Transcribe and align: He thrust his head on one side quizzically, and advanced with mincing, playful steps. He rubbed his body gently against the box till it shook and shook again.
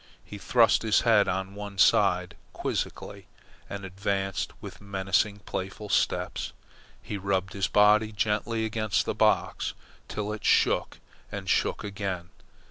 He 0.25 0.39
thrust 0.39 0.81
his 0.81 1.01
head 1.01 1.27
on 1.27 1.53
one 1.53 1.77
side 1.77 2.35
quizzically, 2.53 3.27
and 3.69 3.85
advanced 3.85 4.51
with 4.59 4.81
mincing, 4.81 5.41
playful 5.45 5.89
steps. 5.89 6.53
He 6.99 7.19
rubbed 7.19 7.53
his 7.53 7.67
body 7.67 8.11
gently 8.11 8.65
against 8.65 9.05
the 9.05 9.13
box 9.13 9.75
till 10.07 10.33
it 10.33 10.43
shook 10.43 10.97
and 11.31 11.47
shook 11.47 11.83
again. 11.83 12.29